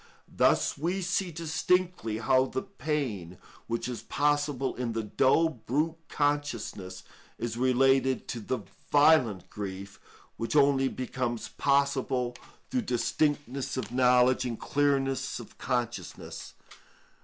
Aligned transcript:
Thus 0.35 0.79
we 0.79 1.03
see 1.03 1.29
distinctly 1.29 2.17
how 2.17 2.45
the 2.47 2.63
pain 2.63 3.37
which 3.67 3.87
is 3.87 4.01
possible 4.01 4.75
in 4.75 4.93
the 4.93 5.03
dull 5.03 5.47
brute 5.49 5.97
consciousness 6.09 7.03
is 7.37 7.55
related 7.55 8.27
to 8.29 8.39
the 8.39 8.61
violent 8.91 9.47
grief, 9.51 9.99
which 10.37 10.55
only 10.55 10.87
becomes 10.87 11.49
possible 11.49 12.35
through 12.71 12.81
distinctness 12.81 13.77
of 13.77 13.91
knowledge 13.91 14.43
and 14.43 14.59
clearness 14.59 15.39
of 15.39 15.59
consciousness. 15.59 16.55